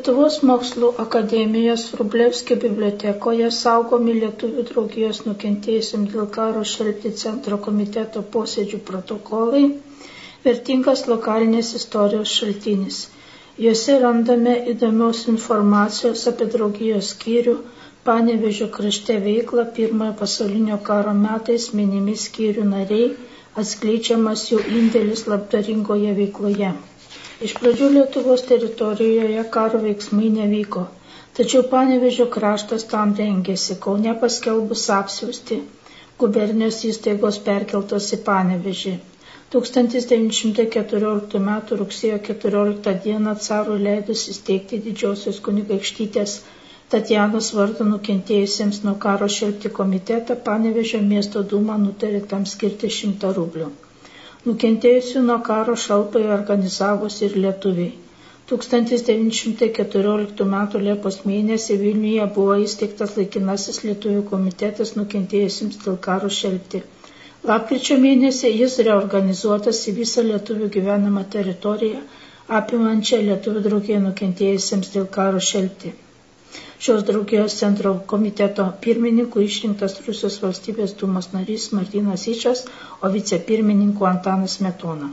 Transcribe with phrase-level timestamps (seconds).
[0.00, 8.78] Lietuvos mokslo akademijos Rublevskio bibliotekoje saugomi Lietuvių draugijos nukentėjusim dėl karo šelpti centro komiteto posėdžių
[8.90, 9.60] protokolai,
[10.46, 13.02] vertingas lokalinės istorijos šaltinis.
[13.66, 17.58] Juose randame įdomios informacijos apie draugijos skyrių,
[18.08, 23.10] Panevežio krašte veiklą pirmojo pasaulinio karo metais minimi skyrių nariai,
[23.64, 26.72] atskleidžiamas jų indėlis labdaringoje veikloje.
[27.46, 30.80] Iš pradžių Lietuvos teritorijoje karo veiksmai nevyko,
[31.38, 35.58] tačiau Panevežio kraštas tam rengėsi, Kaune paskelbus apsiųsti,
[36.24, 38.92] gubernijos įstaigos perkeltos į Panevežį.
[39.56, 41.50] 1914 m.
[41.82, 43.34] rugsėjo 14 d.
[43.48, 46.38] carui leidus įsteigti didžiosios kunigaikštytės
[46.96, 53.76] Tatjanos vardu nukentėjusiems nuo karo šelpti komitetą, Panevežio miesto dūma nutarė tam skirti 100 rublių.
[54.48, 57.90] Nukentėjusių nuo karo šalpai organizavosi ir lietuviai.
[58.52, 60.54] 1914 m.
[60.86, 66.80] Liepos mėnesį Vilniuje buvo įsteigtas laikinasis lietuvių komitetas nukentėjusiems dėl karo šelpti.
[67.50, 72.00] Lapkričio mėnesį jis reorganizuotas į visą lietuvių gyvenamą teritoriją,
[72.60, 75.92] apimančią lietuvių draugėje nukentėjusiems dėl karo šelpti.
[76.80, 82.62] Šios draugijos centro komiteto pirmininku išrinktas Rusijos valstybės dūmos narys Martinas Ičas,
[83.04, 85.10] o vicepirmininku Antanas Metona.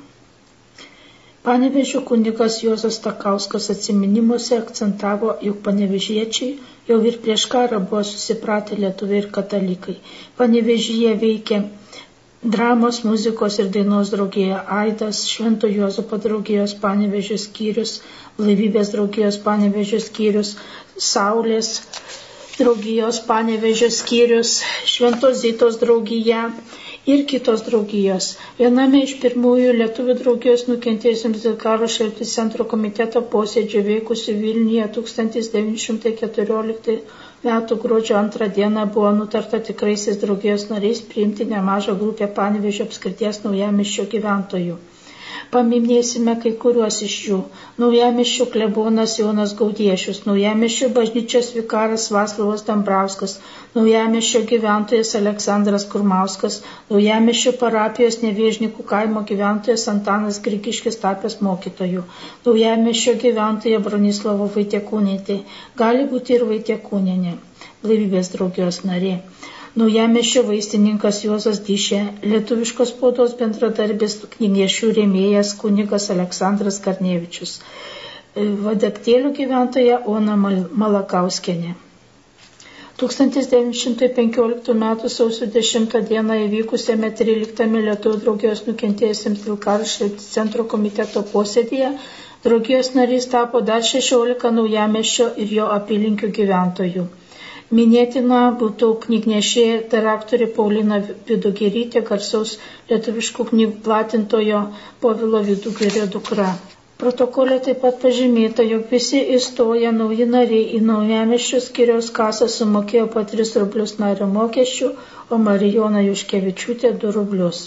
[1.47, 6.49] Panevežio kunigas Juozas Takauskas atsiminimuose akcentavo, jog panevežiečiai
[6.89, 9.95] jau ir prieš karą buvo susipratę lietuviai ir katalikai.
[10.39, 11.61] Panevežyje veikė
[12.55, 17.95] dramos, muzikos ir dainos draugija Aidas, Švento Juozapo draugijos Panevežio skyrius,
[18.37, 20.55] Blaivybės draugijos Panevežio skyrius,
[21.05, 21.67] Saulės
[22.57, 24.51] draugijos Panevežio skyrius,
[24.91, 26.39] Šventos Zytos draugija
[27.13, 28.29] ir kitos draugijos.
[28.61, 36.97] Viename iš pirmųjų lietuvių draugijos nukentėjusiems dėl karo šaltis centro komiteto posėdžio veikusių Vilniuje 1914
[36.97, 37.61] m.
[37.85, 44.81] gruodžio 2 dieną buvo nutarta tikraisiais draugijos nariais priimti nemažą grupę Panevežio apskrities naujamiščio gyventojų.
[45.51, 47.37] Paminėsime kai kuriuos iš jų.
[47.81, 53.37] Naujamiščių klebonas Jonas Gaudiešius, Naujamiščių bažnyčios vikaras Vaslavas Dambrauskas,
[53.77, 56.59] Naujamiščio gyventojas Aleksandras Kurmauskas,
[56.91, 62.03] Naujamiščio parapijos nevėžnikų kaimo gyventojas Antanas Grigiškis tapęs mokytoju,
[62.49, 65.41] Naujamiščio gyventoja Bronislavo Vaitiekūnėtė,
[65.83, 67.37] gali būti ir Vaitiekūnėnė,
[67.85, 69.19] blaivybės draugijos narė.
[69.77, 71.97] Naujamešio vaistininkas Juozas Dyšė,
[72.29, 77.51] lietuviškos spaudos bendradarbis knygnešių rėmėjas kunigas Aleksandras Karnevičius,
[78.67, 80.37] vadaktėlių gyventoja Ona
[80.83, 81.75] Malakauskienė.
[83.03, 84.87] 1915 m.
[85.17, 86.23] sausio 10 d.
[86.47, 91.93] įvykusiame 13 Lietuvų draugijos nukentėjusiems dėl karščio centro komiteto posėdėje
[92.47, 97.07] draugijos narys tapo dar 16 naujamešio ir jo apylinkių gyventojų.
[97.75, 99.63] Minėtina būtų knygnešė
[99.93, 102.53] redaktorė Paulina Vidugerytė, garsaus
[102.91, 104.61] lietuviškų knygų platintojo
[105.03, 106.45] Povilo Vidugerio dukra.
[107.01, 113.25] Protokolė taip pat pažymėta, jog visi įstoję nauji nariai į naujamiščių skiriaus kasą sumokėjo po
[113.33, 114.93] 3 rublius nario mokesčių,
[115.29, 117.65] o Marijona Juškevičiūtė 2 rublius.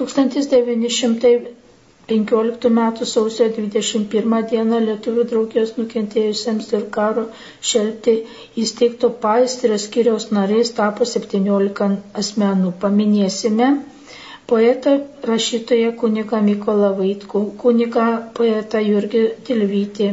[0.00, 1.36] 1900
[2.10, 7.22] 15 metų sausio 21 dieną Lietuvių draugijos nukentėjusiems dėl karo
[7.72, 8.14] šelpti
[8.62, 11.88] įsteigto paistrio skiriaus nariais tapo 17
[12.22, 12.72] asmenų.
[12.84, 13.68] Paminėsime
[14.52, 14.96] poetą
[15.30, 18.08] rašytoją kuniką Mykolą Vaitkų, kuniką
[18.40, 20.10] poetą Jurgį Tilvytį,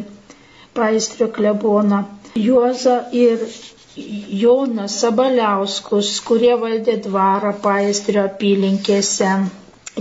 [0.82, 2.04] paistrio kleboną,
[2.46, 3.48] Juozą ir
[4.44, 9.34] Joną Sabaliauskus, kurie valdė dvarą paistrio apylinkėse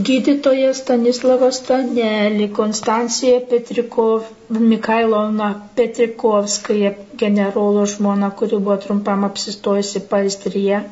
[0.06, 4.26] gydytoja Stanislava Stanelį, Konstancija Petrikov,
[4.72, 5.48] Mikailovna
[5.78, 6.92] Petrikovskaja,
[7.22, 10.82] generolo žmona, kuri buvo trumpam apsistojusi Paistryje,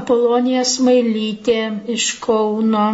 [0.00, 1.58] Apolonija Smailytė
[1.96, 2.84] iš Kauno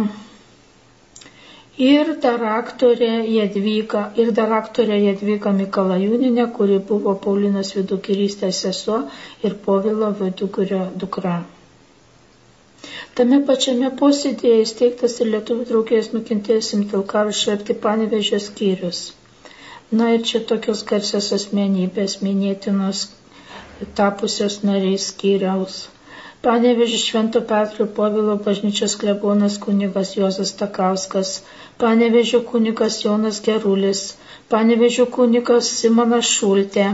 [1.87, 9.03] ir daraktorė Jadvyga, ir daraktorė Jadvyga Mikalajūninė, kuri buvo Paulinos vidukirystės sesuo
[9.43, 11.35] ir Povilo vidukurio dukra.
[13.19, 19.01] Tame pačiame posėdėje įsteigtas ir Lietuvų draugijos nukentėjusim dėl karo švepti panevežės skyrius.
[19.99, 23.05] Na ir čia tokios garsios asmenybės minėtinos
[23.99, 25.77] tapusios nariais skyriaus.
[26.45, 31.31] Panevežė Švento Petro Povilo bažnyčios klebonas kunigas Juozas Takauskas,
[31.83, 34.03] Panevežio kunigas Jonas Gerulis,
[34.53, 36.85] Panevežio kunigas Simonas Šultė,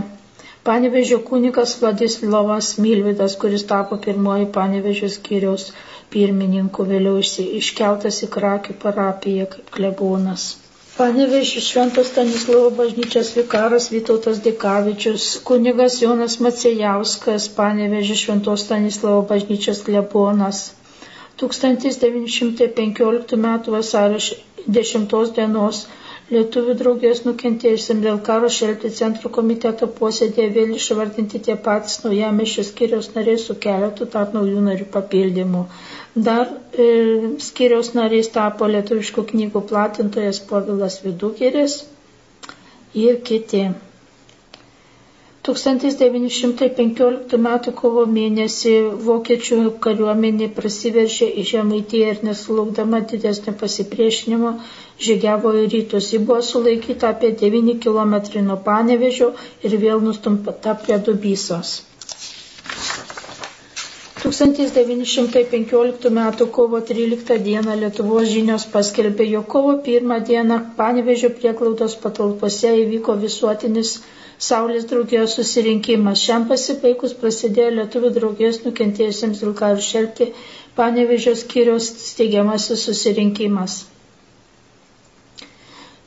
[0.63, 5.65] Panevežio kunigas Vladislavas Milvidas, kuris tapo pirmoji Panevežio skyriaus
[6.13, 7.23] pirmininku, vėliau
[7.61, 10.45] iškeltas į Krakių parapiją kaip klebonas.
[10.93, 20.61] Panevežį Šventos Stanislovo bažnyčios vikaras Vytautas Dikavičius, kunigas Jonas Macijauskas, Panevežį Šventos Stanislovo bažnyčios klebonas.
[21.43, 23.49] 1915 m.
[23.75, 24.21] vasario
[24.79, 25.83] 10 dienos
[26.33, 33.09] Lietuvių draugės nukentėjusiam dėl karo šelpti centro komiteto posėdėje vėl išvardinti tie patys naujamešio skiriaus
[33.15, 35.63] nariai su keletu tarp naujų narių papildymų.
[36.29, 36.51] Dar
[36.85, 36.87] e,
[37.47, 41.79] skiriaus nariais tapo lietuviškų knygų platintojas Povilas Vidugeris
[43.07, 43.65] ir kiti.
[45.43, 47.47] 1915 m.
[47.79, 48.73] kovo mėnesį
[49.07, 54.53] vokiečių kariuomenė prasiveržė į Žemaitiją ir nesulaukdama didesnio pasipriešinimo
[55.07, 56.07] žygiavo į rytus.
[56.13, 58.15] Ji buvo sulaikyta apie 9 km
[58.47, 59.29] nuo Panevežio
[59.67, 61.73] ir vėl nustumta prie Dubysos.
[64.23, 66.21] 1915 m.
[66.59, 67.59] kovo 13 d.
[67.83, 70.59] Lietuvos žinios paskelbė, jog kovo 1 d.
[70.79, 73.97] Panevežio prieklaudos patalpose įvyko visuotinis
[74.43, 76.21] Saulės draugijos susirinkimas.
[76.27, 80.29] Šiam pasibaigus prasidėjo Lietuvų draugijos nukentėjusiems dėl karų šelpti
[80.79, 83.75] Panevežio skyriaus steigiamasis susirinkimas.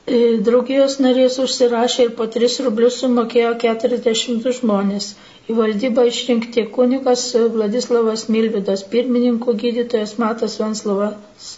[0.06, 0.18] E,
[0.48, 5.08] draugijos narės užsirašė ir po 3 rublius sumokėjo 42 žmonės.
[5.50, 7.24] Į valdybą išrinkti kunigas
[7.56, 11.50] Vladislavas Milvidas, pirmininkų gydytojas Matas Venslavas,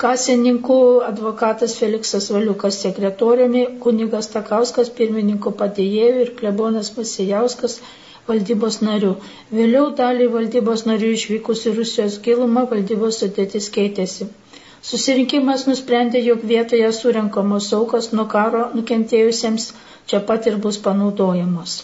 [0.00, 0.76] kasininkų
[1.06, 7.74] advokatas Feliksas Valiukas, sekretoriumi kunigas Takauskas, pirmininko padėjėjų ir klebonas Masijauskas
[8.30, 9.10] valdybos narių.
[9.58, 14.30] Vėliau dalį valdybos narių išvykus į Rusijos gilumą valdybos sudėtis keitėsi.
[14.90, 19.66] Susirinkimas nusprendė, jog vietoje surinkamos aukos nuo karo nukentėjusiems
[20.08, 21.74] čia pat ir bus panaudojamos.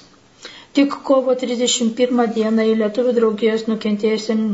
[0.77, 4.47] Tik kovo 31 dieną į Lietuvių draugijos nukentėjusiam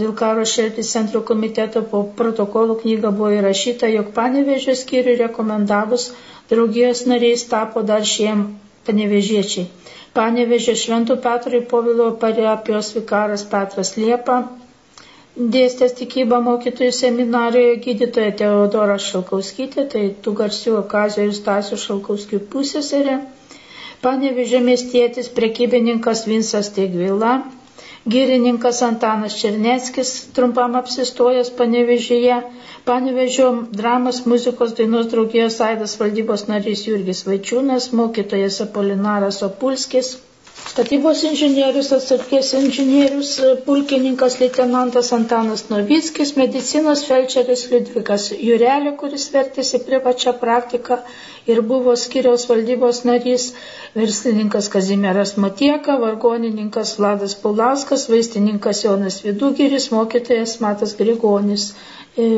[0.00, 6.06] dėl karo šelptis centro komiteto po protokolų knyga buvo įrašyta, jog panevežio skyriui rekomendavus
[6.52, 8.44] draugijos nariais tapo dar šiem
[8.88, 9.66] panevežiečiai.
[10.18, 14.40] Panevežio Šventų Petro Povilo parapijos vikaras Petras Liepa,
[15.56, 23.18] dėstęs tikybą mokytojų seminarijoje gydytoja Teodora Šalkauskytė, tai tų garsių Kazio ir Stasio Šalkauskių pusėserė
[24.04, 27.30] Panevižė miestietis prekybininkas Vinsas Tegvila,
[28.12, 32.38] gyrininkas Antanas Černeckis, trumpam apsistojęs Panevižėje,
[32.84, 33.46] Panevežio
[33.80, 40.10] dramos muzikos dainos draugijos Aidas valdybos narys Jurgis Vaičiūnas, mokytojas Apolinaras Opulskis,
[40.64, 43.32] Statybos inžinierius, atsargės inžinierius,
[43.66, 50.98] pulkininkas leitenantas Antanas Novickis, medicinos felčeris Liudvikas Jurelė, kuris vertėsi privačią praktiką
[51.52, 53.46] ir buvo skiriaus valdybos narys,
[53.98, 61.68] verslininkas Kazimieras Matieka, vargonininkas Vladas Paulauskas, vaistininkas Jonas Vidugiris, mokytojas Matas Grigonis.
[62.16, 62.30] E,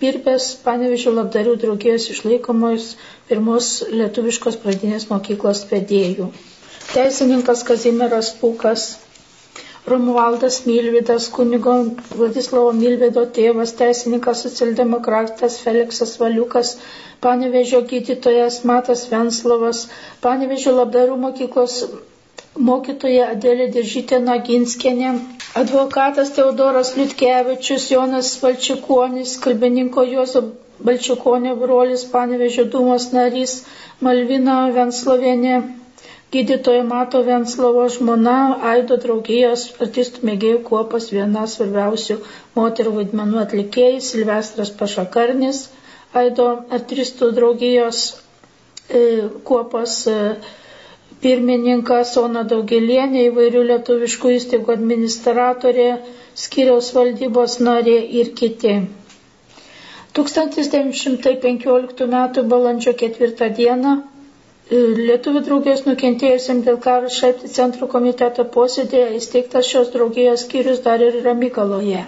[0.00, 2.92] Pirbės Panevižių labdarių draugijos išlaikomos
[3.28, 6.32] pirmos lietuviškos pradinės mokyklos vedėjų
[6.94, 8.86] teisininkas Kazimieras Pūkas,
[9.88, 11.74] Romualdas Milvidas, kunigo
[12.12, 16.74] Vladislavo Milvido tėvas, teisininkas socialdemokratas Feliksas Valiukas,
[17.24, 19.80] Panevežio gydytojas Matas Venslovas,
[20.26, 21.78] Panevežio labdarų mokyklos
[22.68, 25.10] mokytoja Adėlė Diržytė Naginskienė,
[25.62, 30.42] advokatas Teodoras Liutkevičius, Jonas Valčikonis, kalbininko Juozo
[30.88, 33.56] Balčikonio brolis, Panevežio dūmos narys
[34.08, 35.56] Malvina Venslovienė,
[36.32, 38.32] Gydytojo Mato Venslovo žmona
[38.70, 42.16] Aido draugijos artistų mėgėjų kuopos viena svarbiausių
[42.58, 45.60] moterų vaidmenų atlikėjai Silvestras Pašakarnis,
[46.22, 49.00] Aido artistų draugijos e,
[49.50, 50.18] kuopos e,
[51.24, 55.88] pirmininkas Ona Daugelienė, įvairių lietuviškų įstaigų administratorė,
[56.44, 58.76] skiriaus valdybos narė ir kiti.
[60.20, 62.46] 1915 m.
[62.52, 63.98] balandžio 4 d.
[64.70, 71.14] Lietuvių draugijos nukentėjusiam dėl karo šaipti centro komiteto posėdėje įsteigtas šios draugijos skyrius dar ir
[71.26, 72.02] Ramygaloje.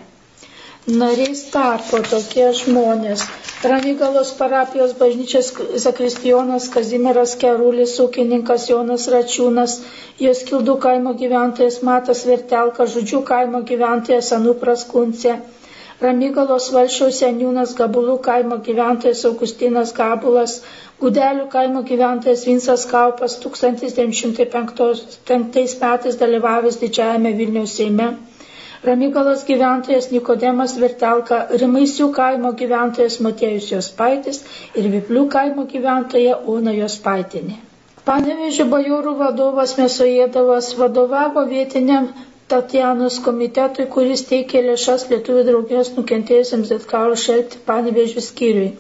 [1.03, 3.25] Nariais tapo tokie žmonės.
[3.73, 5.49] Ramygalos parapijos bažnyčios
[5.87, 9.79] zakristijonas Kazimieras Kerulis, ūkininkas Jonas Račiūnas,
[10.27, 15.39] jos kildų kaimo gyventojas Matas Vertelka, žudžių kaimo gyventojas Anupras Kuncė.
[16.01, 20.53] Ramygalos valšiaus seniūnas Gabulų kaimo gyventojas Augustinas Gabulas,
[21.03, 28.07] Gudelių kaimo gyventojas Vinsas Kaupas 1905 metais dalyvavęs didžiajame Vilniaus Seime.
[28.89, 34.41] Ramygalos gyventojas Nikodemas Vertelka, Rimaisių kaimo gyventojas Matėjus Jospaitis
[34.83, 37.59] ir Viplių kaimo gyventoja Ona Jospaitinė.
[38.09, 42.09] Panevežė bajorų vadovas Mesojėdavas vadovavo vietiniam
[42.51, 48.71] Tatjanos komitetui, kuris teikė lėšas lietuvių draugijos nukentėjusiems dėl karo šelpti Panevežių skyriui.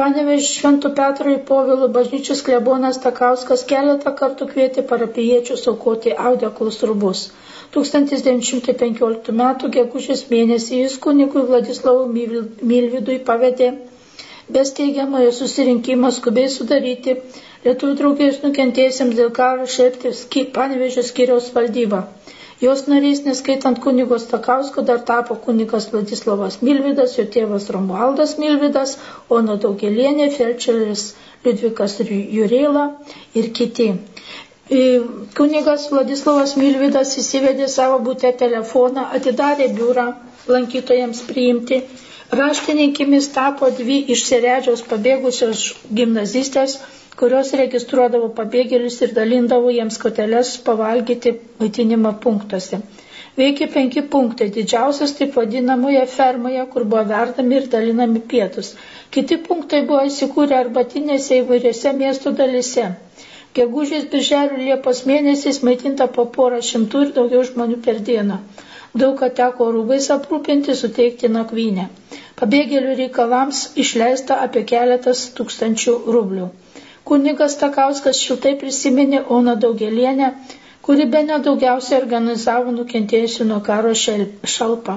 [0.00, 7.24] Panevež Šventų Petro ir Povilo bažnyčios klebonas Takauskas keletą kartų kvietė parapiečius aukoti audeklus rubus.
[7.76, 9.42] 1915 m.
[9.76, 12.26] gegužės mėnesį jis kunigui Vladislavui
[12.72, 13.68] Milvidui pavedė
[14.58, 17.16] besteigiamojo susirinkimą skubiai sudaryti
[17.64, 22.00] Lietuvių draugijos nukentėjusiems dėl karo šelpti Panevežio skiriaus valdybą.
[22.62, 28.92] Jos narys, neskaitant kunigo Stakausko, dar tapo kunigas Vladislavas Milvidas, jo tėvas Romualdas Milvidas,
[29.38, 31.02] Ona Daugelienė, Felčeris
[31.46, 32.84] Liudvikas Jurėla
[33.42, 33.88] ir kiti.
[35.40, 40.06] Kunigas Vladislavas Milvidas įsivedė savo būtę telefoną, atidarė biurą
[40.54, 41.82] lankytojams priimti.
[42.42, 45.66] Raštininkėmis tapo dvi iš Seredžiaus pabėgusios
[45.98, 46.78] gimnazistės
[47.20, 52.80] kurios registruodavo pabėgėlius ir dalindavo jiems koteles pavalgyti maitinimo punktuose.
[53.40, 54.48] Veikė penki punktai.
[54.54, 58.72] Didžiausias taip vadinamoje fermoje, kur buvo verdami ir dalinami pietus.
[59.16, 62.90] Kiti punktai buvo įsikūrę arbatinėse įvairiose miesto dalise.
[63.58, 68.38] Gegužės, birželio, liepos mėnesiais maitinta po porą šimtų ir daugiau žmonių per dieną.
[69.02, 71.88] Daug ką teko rūbais aprūpinti, suteikti nakvynę.
[72.40, 76.48] Pabėgėlių reikalams išleista apie keletas tūkstančių rublių.
[77.12, 80.28] Kunigas Takauskas šiltai prisiminė Oną Daugelienę,
[80.86, 84.94] kuri be nedaugiausiai organizavo nukentėjusių nuo karo šalpą.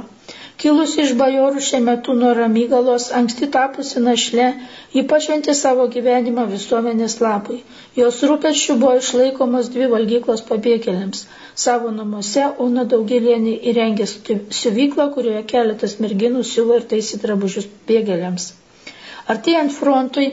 [0.64, 4.46] Kilusi iš bajorų šiuo metu nuo ramygalos, anksti tapusi našle,
[4.96, 7.58] ji pašventė savo gyvenimą visuomenės labui.
[8.00, 11.26] Jos rūpeščių buvo išlaikomos dvi valgyklos pabėgėliams.
[11.68, 14.08] Savo namuose Ona Daugelienė įrengė
[14.62, 18.54] siuvyklą, kurioje keletas merginų siuvo ir taisy drabužius bėgėliams.
[19.36, 20.30] Artėjant frontui,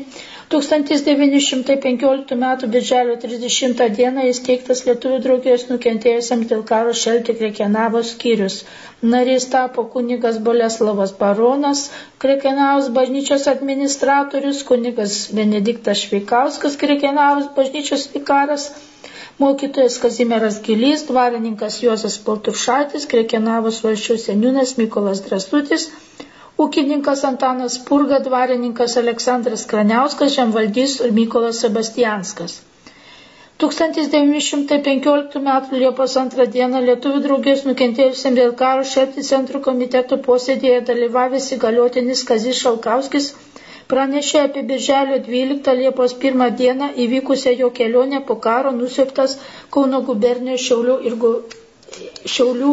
[0.53, 2.47] 1915 m.
[2.73, 4.09] birželio 30 d.
[4.31, 8.57] įsteigtas Lietuvių draugijos nukentėjusiems dėl karo šelti Krekenavos skyrius.
[9.15, 11.87] Narys tapo kunigas Boleslavas Baronas,
[12.25, 18.69] Krekenavos bažnyčios administratorius, kunigas Benediktas Šveikauskas, Krekenavos bažnyčios vikaras,
[19.41, 25.89] mokytojas Kazimieras Gilys, dvarininkas Juozas Palturšaitis, Krekenavos valščių seniūnas Mykolas Drastutis,
[26.65, 32.61] ūkininkas Antanas Purga, dvarininkas Aleksandras Kraniauskas, žemvaldys ir Mykolas Sebastianskas.
[33.63, 35.51] 1915 m.
[35.79, 36.67] Liepos 2 d.
[36.87, 43.29] Lietuvių draugės nukentėjusiam dėl karo šepti centrų komiteto posėdėje dalyvavęs įgaliotinis Kazis Šalkauskis
[43.93, 49.37] pranešė apie birželio 12 Liepos 1 dieną įvykusią jo kelionę po karo nusioptas
[49.77, 51.17] Kauno gubernijos Šiaulių ir,
[52.35, 52.73] Šiaulių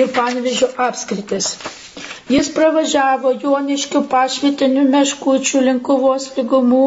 [0.00, 1.52] ir Panevežio apskritis.
[2.30, 6.82] Jis pravažiavo Joniškių pašvitinių meškučių linkuvos lygumų,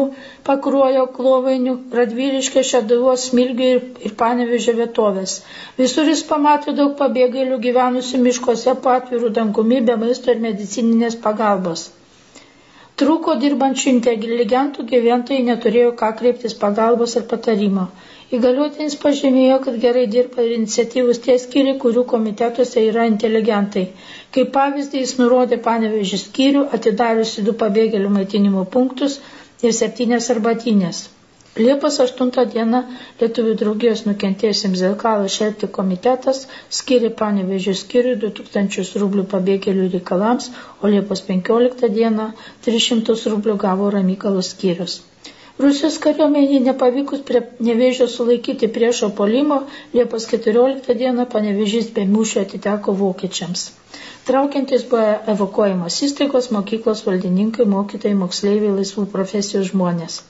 [0.48, 5.34] pakruojo klovainių, radvyliškio šeduvos smilgių ir, ir panevežio vietovės.
[5.82, 11.84] Visur jis pamatė daug pabėgėlių gyvenusių miškuose po atvirų dangumi be maisto ir medicininės pagalbos.
[13.02, 17.88] Trūko dirbančių inteligentų, gyventojai neturėjo ką kreiptis pagalbos ir patarimo.
[18.34, 23.82] Įgaliotinis pažymėjo, kad gerai dirba ir iniciatyvus tie skiri, kurių komitetuose yra inteligentai.
[24.34, 29.20] Kaip pavyzdį jis nurodė panevežį skyrių, atidariusi du pabėgėlių maitinimo punktus
[29.68, 31.02] ir septynės arbatinės.
[31.56, 32.78] Liepos 8 dieną
[33.20, 36.40] Lietuvių draugijos nukentėjusiems dėl kalo šelpti komitetas
[36.78, 40.48] skiria panevežių skiriui 2000 rublių pabėgėlių reikalams,
[40.82, 42.26] o Liepos 15 dieną
[42.66, 44.96] 300 rublių gavo Ramykalos skyrius.
[45.62, 49.60] Rusijos kariuomeniai nepavykus prie nevėžio sulaikyti priešo polimo,
[49.94, 53.68] Liepos 14 dieną panevežys be mūšio atiteko vokiečiams.
[54.28, 60.22] Traukiantis buvo evakuojamos įstaigos, mokyklos valdininkai, mokytojai, moksleiviai, laisvų profesijų žmonės.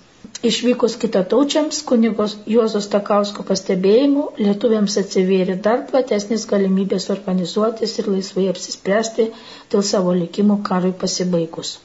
[0.51, 9.29] Išvykus kitataučiams, kunigos Juozos Takausko pastebėjimu, lietuviams atsivėrė dar platesnis galimybės organizuotis ir laisvai apsispręsti
[9.75, 11.77] dėl savo likimo karui pasibaigus.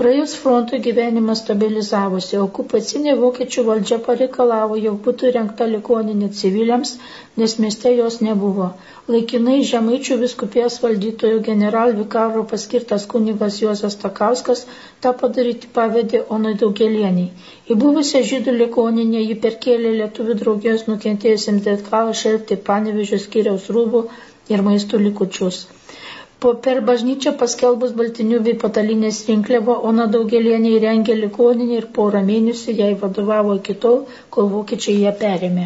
[0.00, 6.92] Praėjus frontui gyvenimas stabilizavosi, okupacinė vokiečių valdžia pareikalavo, jog būtų rengta ligoninė civiliams,
[7.42, 8.66] nes mieste jos nebuvo.
[9.14, 14.64] Laikinai žemaičių viskupijos valdytojų generalvikaro paskirtas kunigas Juozas Takauskas
[15.06, 17.28] tą padaryti pavedė Onai Daugelieniai.
[17.70, 24.04] Į buvusią žydų ligoninę jį perkėlė lietuvių draugijos nukentėjusiems dėl karo šelpti panevežių skiriaus rūbų
[24.56, 25.64] ir maistų likučius.
[26.44, 32.74] Po per bažnyčią paskelbus baltinių bei patalinės rinkliavą, Ona Daugelienė įrengė ligoninį ir porą mėnesių
[32.80, 34.02] jai vadovavo iki tol,
[34.36, 35.64] kol vokiečiai ją perėmė.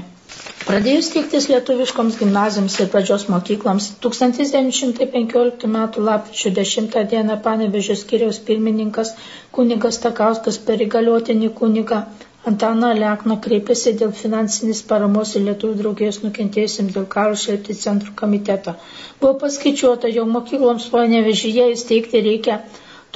[0.68, 5.78] Pradėjus teiktis lietuviškoms gimnazijoms ir pradžios mokykloms, 1915 m.
[6.10, 7.36] lapkričio 10 d.
[7.48, 9.10] Panevežio skiriaus pirmininkas
[9.58, 12.04] kunigas Takauskas per įgaliotinį kunigą
[12.48, 18.72] Antaną Lekną kreipėsi dėl finansinės paramos į Lietuvų draugijos nukentėjusiems dėl karo šelpti centrų komitetą.
[19.20, 22.56] Buvo paskaičiuota, jau mokykloms panevežyje įsteigti reikia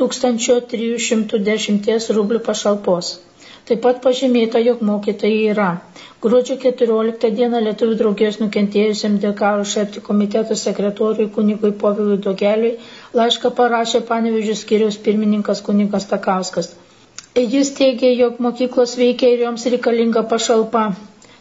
[0.02, 3.14] 1310 rublių pašalpos.
[3.64, 5.70] Taip pat pažymėta, jog mokytojai yra.
[6.24, 12.76] Gruodžio 14 dieną Lietuvų draugijos nukentėjusiam dėl karo šepti komiteto sekretoriui kunigui Povilui Dogeliui
[13.20, 16.74] laišką parašė Panevežių skiriaus pirmininkas kunigas Takauskas.
[17.34, 20.82] Jis teigė, jog mokyklos veikia ir joms reikalinga pašalpa.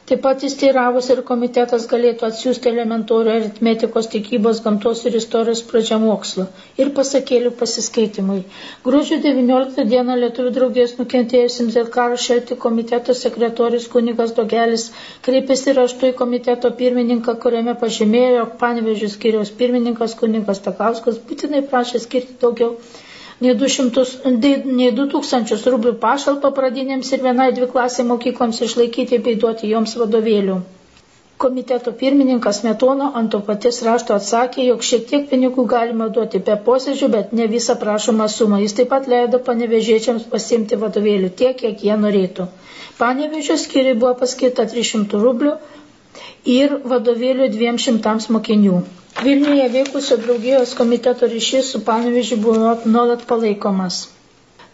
[0.10, 6.46] Taip pat įsteiravusi ir komitetas galėtų atsiųsti elementorių aritmetikos tikybos gamtos ir istorijos pradžiamokslų
[6.84, 8.40] ir pasakėlių pasiskaitimui.
[8.88, 14.90] Gruodžio 19 dieną Lietuvų draugės nukentėjusiems dėl karo šelti komiteto sekretorius kunigas Dogelis
[15.30, 22.04] kreipėsi raštu į komiteto pirmininką, kuriame pažymėjo, jog panevežių skiriaus pirmininkas kunigas Takauskas būtinai prašė
[22.10, 22.76] skirti daugiau
[23.42, 24.06] nei 200,
[24.80, 30.62] nei 2000 rublių pašalpą pradinėms ir vienai dvi klasė mokykloms išlaikyti bei duoti joms vadovėlių.
[31.44, 36.56] Komiteto pirmininkas Metono ant to paties rašto atsakė, jog šiek tiek pinigų galima duoti be
[36.68, 38.62] posėdžių, bet ne visą prašomą sumą.
[38.64, 42.48] Jis taip pat leido panevežėčiams pasimti vadovėlių tiek, kiek jie norėtų.
[43.02, 45.56] Panevežio skiriai buvo paskirta 300 rublių
[46.58, 48.84] ir vadovėlių 200 mokinių.
[49.22, 53.98] Vilniuje veikusio draugijos komiteto ryšys su Panevežiu buvo nuolat palaikomas.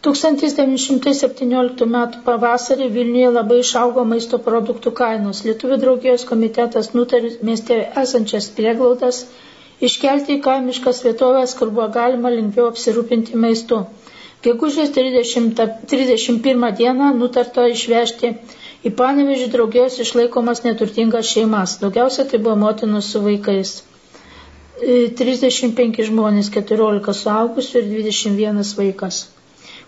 [0.08, 1.98] 1917 m.
[2.28, 5.42] pavasarį Vilniuje labai išaugo maisto produktų kainos.
[5.48, 9.20] Lietuvių draugijos komitetas nutarė mieste esančias prieglaudas
[9.90, 13.82] iškelti į kaimiškas vietovės, kur buvo galima lengviau apsirūpinti maistu.
[14.48, 15.60] Gegužės 30,
[15.92, 18.32] 31 dieną nutarta išvežti
[18.88, 21.76] į Panevežį draugijos išlaikomas neturtingas šeimas.
[21.84, 23.82] Daugiausia tai buvo motinos su vaikais.
[24.80, 29.20] 35 žmonės, 14 suaugusių ir 21 vaikas.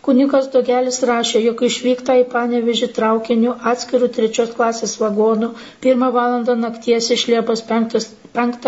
[0.05, 5.51] Kunikas Dogelis rašė, jog išvykta į Panevežį traukiniu atskirų trečios klasės vagonų
[5.85, 7.99] pirmą valandą nakties iš Liepos 5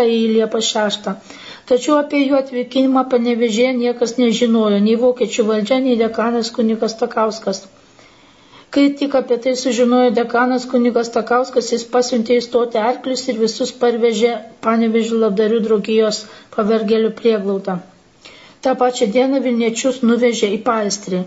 [0.04, 1.08] į Liepos 6.
[1.72, 7.64] Tačiau apie jų atvykimą Panevežėje niekas nežinojo, nei vokiečių valdžia, nei dekanas kunikas Takauskas.
[8.74, 14.32] Kai tik apie tai sužinojo dekanas kunigas Takauskas, jis pasiuntė įstoti arklius ir visus parvežė
[14.66, 16.18] panevežių labdarių draugijos
[16.56, 17.76] pavergėlių prieglaudą.
[18.66, 21.22] Ta pačia diena Vilniečius nuvežė į Paistrį.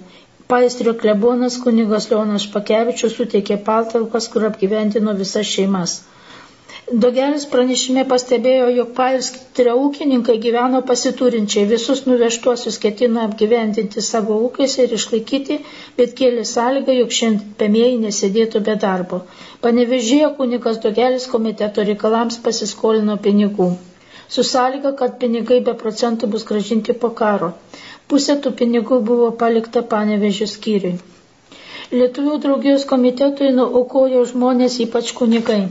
[0.51, 5.95] Paistrio klebonas kunigas Leonas Špakevičius suteikė patalpas, kur apgyventino visas šeimas.
[6.87, 14.93] Dogelis pranešime pastebėjo, jog pairskitrio ūkininkai gyveno pasiturinčiai, visus nuvežtuosius ketino apgyvendinti savo ūkiuose ir
[14.97, 15.57] išlaikyti,
[15.97, 19.19] bet kėlė sąlygą, jog šiandien pėmėjai nesėdėtų be darbo.
[19.65, 23.67] Panevežėjo kunikas Dogelis komiteto reikalams pasiskolino pinigų.
[24.37, 27.51] Su sąlyga, kad pinigai be procentų bus gražinti po karo.
[28.07, 30.95] Pusė tų pinigų buvo palikta panevežių skyriui.
[31.99, 35.61] Lietuvių draugijos komitetui nuaukojo žmonės, ypač kunigai.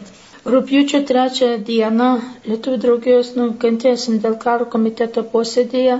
[0.54, 2.10] Rūpjūčio trečią dieną
[2.48, 5.96] Lietuvų draugijos nukentėjusim dėl karo komiteto posėdėje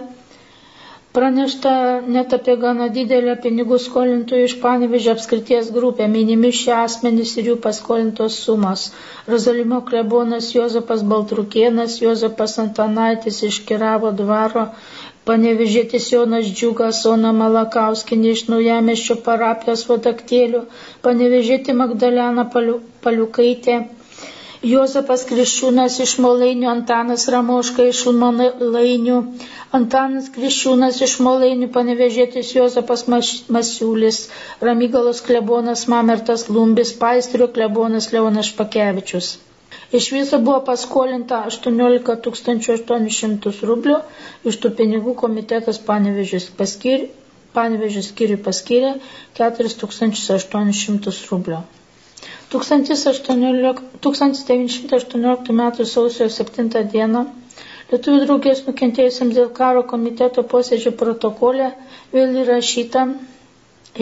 [1.16, 1.72] pranešta
[2.14, 7.54] net apie gana didelę pinigų skolintojų iš Panevežio apskrities grupę, minimi šie asmenys ir jų
[7.66, 8.82] paskolintos sumos.
[9.34, 14.66] Rozalimo klebonas Jozapas Baltrukienas, Jozapas Antanaitis iš Kiravo dvaro,
[15.30, 20.62] Panevežėtis Jonas Džiugas, Ona Malakauskinė iš Naujameščio parapijos vadaktėlių,
[21.08, 23.80] Panevežėti Magdalena Paliukaitė
[24.66, 29.18] Juozapas Kriščiūnas iš Molainių, Antanas Ramoška iš Molainių,
[29.78, 33.04] Antanas Kriščiūnas iš Molainių, panevežėtis Juozapas
[33.56, 34.18] Masiulis,
[34.68, 39.30] Ramygalos klebonas Mamertas Lumbis, Paistrio klebonas Leonas Špakevičius.
[40.00, 44.00] Iš viso buvo paskolinta 18 800 rublių,
[44.50, 47.06] iš tų pinigų komitetas Panevežis paskyrė,
[47.56, 48.96] Panevežis skiriui paskyrė
[49.38, 51.62] 4800 rublių.
[52.56, 55.62] 1918 m.
[55.92, 56.80] sausio 7 d.
[57.90, 61.68] Lietuvių draugės nukentėjusiems dėl karo komiteto posėdžio protokole
[62.14, 63.02] vėl įrašyta,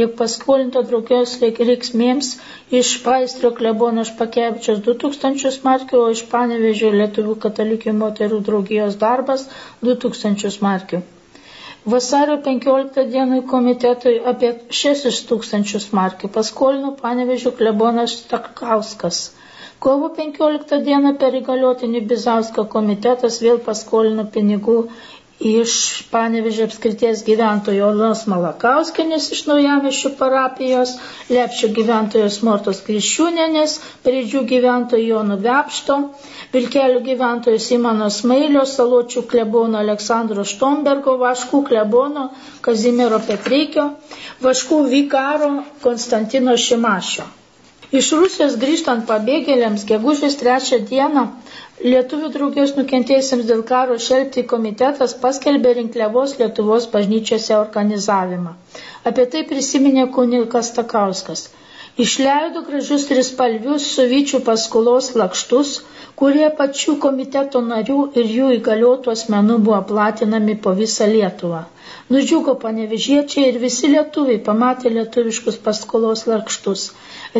[0.01, 2.31] jog paskolinto draugijos reiksmėms
[2.81, 9.45] iš Paistrio klebono Špakevičios 2000 markių, o iš Panevežio Lietuvių katalikių moterų draugijos darbas
[9.90, 11.03] 2000 markių.
[11.92, 14.51] Vasario 15 dienai komitetui apie
[14.83, 19.18] 6 tūkstančius markių paskolino panevežių klebonas Stakkauskas.
[19.87, 24.79] Kovo 15 dieną per įgaliotinį Bizausko komitetas vėl paskolino pinigų
[25.42, 25.73] iš
[26.12, 30.92] Panevežė apskrities gyventojo Olos Malakauskinės iš Naujamišių parapijos,
[31.31, 33.75] Lepšio gyventojos Mortos Kriščiūnenės,
[34.07, 35.99] Pridžių gyventojo Jono Vepšto,
[36.55, 42.29] Vilkelių gyventojo Simono Smailio, Saločių klebono Aleksandro Štombergo, Vaškų klebono
[42.62, 43.90] Kazimiero Petreikio,
[44.44, 47.27] Vaškų vikaro Konstantino Šimašio.
[47.92, 51.25] Iš Rusijos grįžtant pabėgėliams, gegužės trečią dieną
[51.85, 58.55] Lietuvių draugijos nukentėjusiems dėl karo šelpti komitetas paskelbė rinkliavos Lietuvos bažnyčiose organizavimą.
[59.11, 61.42] Apie tai prisiminė kunikas Takauskas.
[62.02, 65.68] Išleido gražius trispalvius suvyčių paskolos lakštus,
[66.20, 71.61] kurie pačių komiteto narių ir jų įgaliotų asmenų buvo platinami po visą Lietuvą.
[72.14, 76.83] Nudžiugo panevežiečiai ir visi lietuviai pamatė lietuviškus paskolos lakštus.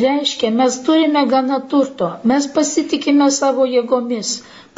[0.05, 4.33] Reiškia, mes turime gana turto, mes pasitikime savo jėgomis,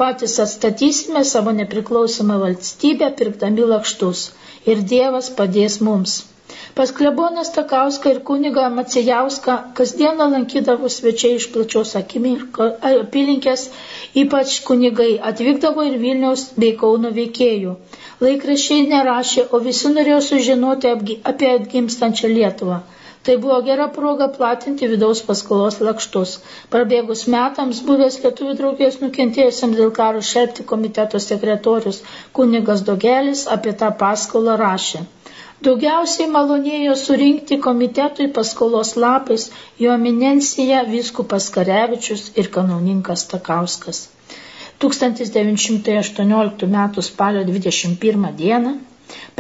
[0.04, 4.24] patys atstatysime savo nepriklausomą valstybę, pirkdami lakštus.
[4.74, 6.16] Ir Dievas padės mums.
[6.78, 13.62] Pas kleboną Stakauską ir kunigą Macijauską kasdieną lankydavo svečiai iš plačios apylinkės,
[14.22, 17.72] ypač kunigai atvykdavo ir Vilniaus bei Kauno veikėjų.
[18.26, 20.92] Laikrašiai nerašė, o visi norėjo sužinoti
[21.32, 22.78] apie atgimstančią Lietuvą.
[23.26, 26.36] Tai buvo gera proga platinti vidaus paskolos lakštus.
[26.74, 31.98] Prabėgus metams buvęs Lietuvų draugijos nukentėjusiems dėl karo šelpti komiteto sekretorius
[32.38, 35.02] kunigas Dogelis apie tą paskolą rašė.
[35.64, 39.46] Daugiausiai malonėjo surinkti komitetui paskolos lapais
[39.82, 44.02] jo eminencija viskupas Karevičius ir kanauninkas Takauskas.
[44.84, 46.82] 1918 m.
[47.08, 48.74] spalio 21 d.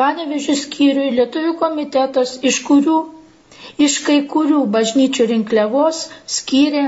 [0.00, 2.96] Panevežių skyriui Lietuvių komitetas, iš kurių
[3.86, 6.00] iš kai kurių bažnyčių rinkliavos
[6.38, 6.84] skyrė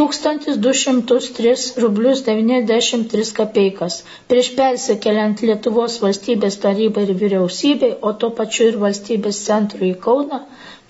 [0.00, 3.96] 1203 rublius 93 kapeikas.
[4.32, 10.38] Prieš persikeliant Lietuvos valstybės tarybai ir vyriausybei, o to pačiu ir valstybės centrui į Kauną,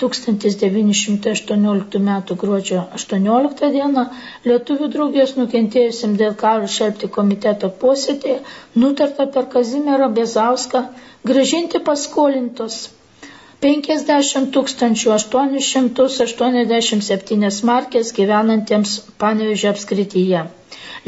[0.05, 2.11] 1918 m.
[2.45, 4.05] gruodžio 18 d.
[4.49, 8.39] Lietuvių draugės nukentėjusim dėl karo šelpti komiteto posėdėje
[8.85, 10.81] nutarta per Kazimierą Bezauską
[11.33, 12.79] gražinti paskolintos
[13.61, 20.41] 50 887 markės gyvenantiems Panevežio apskrityje.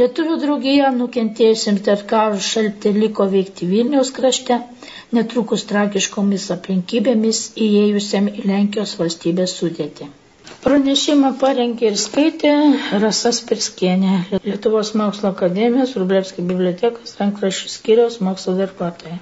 [0.00, 4.58] Lietuvių draugija nukentėjusiems dėl karo šalti liko veikti Vilniaus krašte,
[5.16, 10.04] netrukus tragiškomis aplinkybėmis įėjusiam į Lenkijos valstybės sudėti.
[10.62, 12.52] Pranešimą parengė ir skaitė
[13.02, 19.18] Rasas Pirskienė, Lietuvos mokslo akademijos, Rublevskio bibliotekos rankraščių skyriaus mokslo darbuotoja.